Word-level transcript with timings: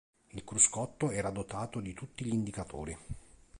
Il 0.29 0.43
cruscotto 0.43 1.11
era 1.11 1.29
dotato 1.29 1.79
di 1.79 1.93
tutti 1.93 2.25
gli 2.25 2.33
indicatori. 2.33 2.97